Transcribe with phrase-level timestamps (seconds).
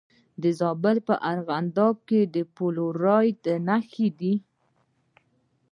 [0.41, 4.33] د زابل په ارغنداب کې د فلورایټ نښې شته.